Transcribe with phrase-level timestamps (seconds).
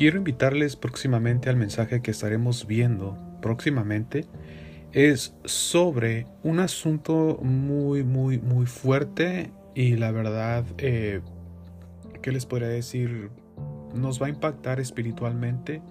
[0.00, 4.24] Quiero invitarles próximamente al mensaje que estaremos viendo próximamente.
[4.92, 11.20] Es sobre un asunto muy, muy, muy fuerte y la verdad, eh,
[12.22, 13.28] ¿qué les podría decir?
[13.94, 15.82] Nos va a impactar espiritualmente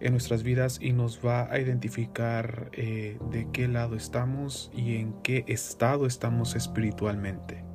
[0.00, 5.14] en nuestras vidas y nos va a identificar eh, de qué lado estamos y en
[5.22, 7.67] qué estado estamos espiritualmente.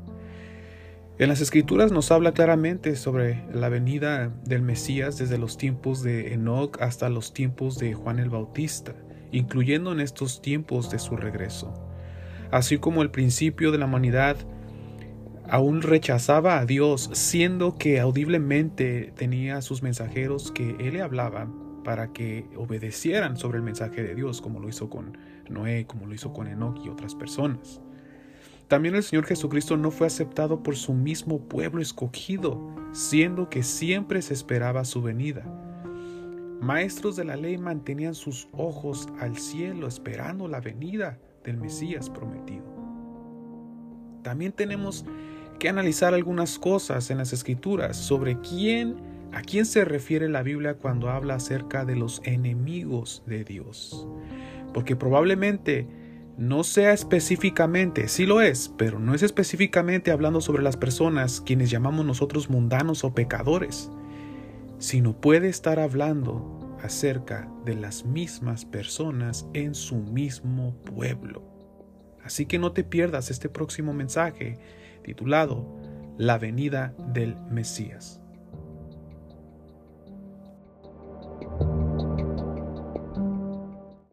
[1.19, 6.33] En las escrituras nos habla claramente sobre la venida del Mesías desde los tiempos de
[6.33, 8.95] Enoch hasta los tiempos de Juan el Bautista,
[9.31, 11.71] incluyendo en estos tiempos de su regreso.
[12.49, 14.37] Así como el principio de la humanidad
[15.47, 21.47] aún rechazaba a Dios, siendo que audiblemente tenía a sus mensajeros que él le hablaba
[21.83, 25.15] para que obedecieran sobre el mensaje de Dios, como lo hizo con
[25.47, 27.81] Noé, como lo hizo con Enoch y otras personas.
[28.73, 32.59] También el Señor Jesucristo no fue aceptado por su mismo pueblo escogido,
[32.91, 35.43] siendo que siempre se esperaba su venida.
[36.59, 42.65] Maestros de la ley mantenían sus ojos al cielo esperando la venida del Mesías prometido.
[44.23, 45.05] También tenemos
[45.59, 48.95] que analizar algunas cosas en las escrituras sobre quién
[49.33, 54.07] a quién se refiere la Biblia cuando habla acerca de los enemigos de Dios.
[54.73, 55.87] Porque probablemente
[56.37, 61.69] no sea específicamente, sí lo es, pero no es específicamente hablando sobre las personas quienes
[61.69, 63.91] llamamos nosotros mundanos o pecadores,
[64.79, 71.43] sino puede estar hablando acerca de las mismas personas en su mismo pueblo.
[72.23, 74.57] Así que no te pierdas este próximo mensaje
[75.03, 75.77] titulado
[76.17, 78.22] La venida del Mesías.